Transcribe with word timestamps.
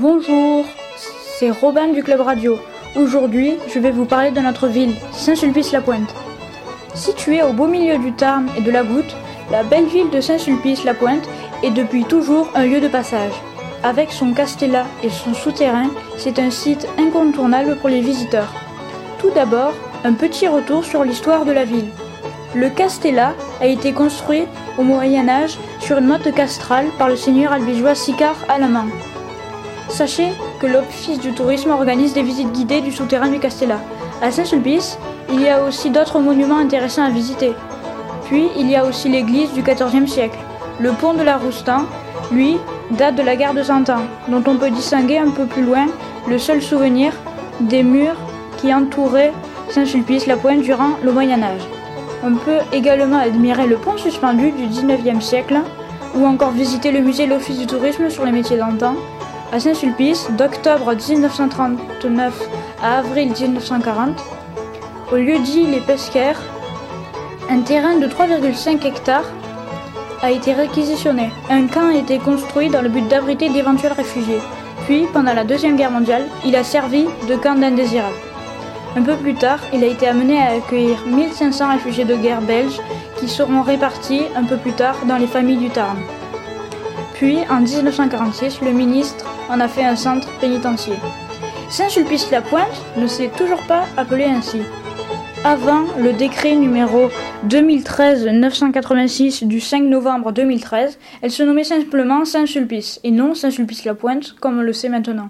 Bonjour, 0.00 0.66
c'est 1.38 1.50
Robin 1.50 1.88
du 1.88 2.02
Club 2.02 2.20
Radio. 2.20 2.58
Aujourd'hui, 2.96 3.54
je 3.72 3.78
vais 3.78 3.92
vous 3.92 4.04
parler 4.04 4.30
de 4.30 4.40
notre 4.40 4.66
ville, 4.66 4.94
Saint-Sulpice-la-Pointe. 5.12 6.14
Située 6.94 7.42
au 7.42 7.54
beau 7.54 7.66
milieu 7.66 7.96
du 7.96 8.12
Tarn 8.12 8.46
et 8.58 8.60
de 8.60 8.70
la 8.70 8.82
Goutte, 8.82 9.16
la 9.50 9.62
belle 9.62 9.86
ville 9.86 10.10
de 10.10 10.20
Saint-Sulpice-la-Pointe 10.20 11.26
est 11.62 11.70
depuis 11.70 12.04
toujours 12.04 12.48
un 12.54 12.66
lieu 12.66 12.80
de 12.80 12.88
passage. 12.88 13.32
Avec 13.82 14.12
son 14.12 14.34
castellat 14.34 14.84
et 15.02 15.08
son 15.08 15.32
souterrain, 15.32 15.88
c'est 16.18 16.38
un 16.40 16.50
site 16.50 16.86
incontournable 16.98 17.76
pour 17.76 17.88
les 17.88 18.00
visiteurs. 18.02 18.52
Tout 19.18 19.30
d'abord, 19.30 19.72
un 20.04 20.12
petit 20.12 20.46
retour 20.48 20.84
sur 20.84 21.04
l'histoire 21.04 21.46
de 21.46 21.52
la 21.52 21.64
ville. 21.64 21.88
Le 22.54 22.68
castellat 22.68 23.32
a 23.62 23.66
été 23.66 23.92
construit 23.92 24.44
au 24.76 24.82
Moyen 24.82 25.28
Âge 25.28 25.56
sur 25.80 25.98
une 25.98 26.06
motte 26.06 26.34
castrale 26.34 26.86
par 26.98 27.08
le 27.08 27.16
seigneur 27.16 27.52
albigeois 27.52 27.94
Sicard 27.94 28.36
Allemand. 28.48 28.88
Sachez 29.88 30.28
que 30.60 30.66
l'Office 30.66 31.20
du 31.20 31.32
tourisme 31.32 31.70
organise 31.70 32.12
des 32.12 32.22
visites 32.22 32.52
guidées 32.52 32.80
du 32.80 32.92
souterrain 32.92 33.28
du 33.28 33.38
castellat. 33.38 33.80
À 34.20 34.30
Saint-Sulpice, 34.30 34.98
il 35.32 35.40
y 35.40 35.48
a 35.48 35.64
aussi 35.64 35.90
d'autres 35.90 36.20
monuments 36.20 36.58
intéressants 36.58 37.04
à 37.04 37.10
visiter. 37.10 37.52
Puis, 38.24 38.48
il 38.56 38.68
y 38.68 38.76
a 38.76 38.84
aussi 38.84 39.08
l'église 39.08 39.52
du 39.52 39.62
XIVe 39.62 40.06
siècle. 40.06 40.38
Le 40.80 40.92
pont 40.92 41.14
de 41.14 41.22
la 41.22 41.36
Roustan, 41.36 41.84
lui, 42.32 42.58
date 42.90 43.14
de 43.14 43.22
la 43.22 43.36
guerre 43.36 43.54
de 43.54 43.62
Cent 43.62 43.88
Ans, 43.88 44.02
dont 44.28 44.42
on 44.46 44.56
peut 44.56 44.70
distinguer 44.70 45.18
un 45.18 45.30
peu 45.30 45.46
plus 45.46 45.62
loin 45.62 45.86
le 46.28 46.38
seul 46.38 46.60
souvenir 46.60 47.12
des 47.60 47.82
murs 47.82 48.16
qui 48.58 48.74
entouraient 48.74 49.32
Saint-Sulpice-la-Pointe 49.70 50.62
durant 50.62 50.90
le 51.02 51.12
Moyen 51.12 51.42
Âge. 51.42 51.62
On 52.24 52.34
peut 52.34 52.58
également 52.72 53.18
admirer 53.18 53.66
le 53.66 53.76
pont 53.76 53.96
suspendu 53.96 54.50
du 54.50 54.66
XIXe 54.66 55.24
siècle, 55.24 55.60
ou 56.14 56.26
encore 56.26 56.50
visiter 56.50 56.90
le 56.90 57.00
musée 57.00 57.26
l'Office 57.26 57.58
du 57.58 57.66
tourisme 57.66 58.10
sur 58.10 58.24
les 58.24 58.32
métiers 58.32 58.56
d'antan, 58.56 58.94
à 59.52 59.60
Saint-Sulpice, 59.60 60.28
d'octobre 60.36 60.94
1939 60.94 62.48
à 62.82 62.98
avril 62.98 63.32
1940, 63.32 64.22
au 65.12 65.16
lieu 65.16 65.38
dit 65.38 65.66
Les 65.66 65.80
Pesquères, 65.80 66.40
un 67.48 67.60
terrain 67.60 67.96
de 67.96 68.06
3,5 68.06 68.86
hectares 68.86 69.30
a 70.22 70.30
été 70.30 70.52
réquisitionné. 70.52 71.30
Un 71.48 71.66
camp 71.66 71.88
a 71.88 71.94
été 71.94 72.18
construit 72.18 72.70
dans 72.70 72.82
le 72.82 72.88
but 72.88 73.06
d'abriter 73.06 73.48
d'éventuels 73.48 73.92
réfugiés. 73.92 74.40
Puis, 74.86 75.06
pendant 75.12 75.34
la 75.34 75.44
Deuxième 75.44 75.76
Guerre 75.76 75.90
mondiale, 75.90 76.24
il 76.44 76.56
a 76.56 76.64
servi 76.64 77.06
de 77.28 77.36
camp 77.36 77.54
d'indésirables. 77.54 78.16
Un 78.96 79.02
peu 79.02 79.14
plus 79.16 79.34
tard, 79.34 79.60
il 79.72 79.84
a 79.84 79.88
été 79.88 80.08
amené 80.08 80.38
à 80.38 80.52
accueillir 80.52 80.98
1500 81.06 81.72
réfugiés 81.72 82.04
de 82.04 82.16
guerre 82.16 82.40
belges 82.40 82.80
qui 83.20 83.28
seront 83.28 83.62
répartis 83.62 84.22
un 84.34 84.44
peu 84.44 84.56
plus 84.56 84.72
tard 84.72 84.96
dans 85.06 85.18
les 85.18 85.26
familles 85.26 85.58
du 85.58 85.70
Tarn. 85.70 85.98
Puis, 87.14 87.38
en 87.50 87.60
1946, 87.60 88.60
le 88.62 88.72
ministre 88.72 89.26
en 89.48 89.60
a 89.60 89.68
fait 89.68 89.84
un 89.84 89.96
centre 89.96 90.28
pénitentiaire. 90.40 91.00
Saint-Sulpice-la-Pointe 91.68 92.82
ne 92.96 93.06
s'est 93.06 93.30
toujours 93.36 93.62
pas 93.62 93.84
appelé 93.96 94.24
ainsi. 94.24 94.60
Avant 95.44 95.84
le 95.98 96.12
décret 96.12 96.56
numéro 96.56 97.08
2013-986 97.48 99.46
du 99.46 99.60
5 99.60 99.82
novembre 99.84 100.32
2013, 100.32 100.98
elle 101.22 101.30
se 101.30 101.42
nommait 101.42 101.64
simplement 101.64 102.24
Saint-Sulpice 102.24 103.00
et 103.04 103.10
non 103.10 103.34
Saint-Sulpice-la-Pointe 103.34 104.34
comme 104.40 104.58
on 104.58 104.62
le 104.62 104.72
sait 104.72 104.88
maintenant. 104.88 105.28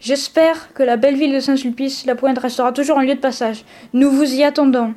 J'espère 0.00 0.72
que 0.72 0.82
la 0.82 0.96
belle 0.96 1.16
ville 1.16 1.34
de 1.34 1.40
Saint-Sulpice-la-Pointe 1.40 2.38
restera 2.38 2.72
toujours 2.72 2.98
un 2.98 3.04
lieu 3.04 3.14
de 3.14 3.20
passage. 3.20 3.64
Nous 3.92 4.10
vous 4.10 4.34
y 4.34 4.42
attendons. 4.42 4.94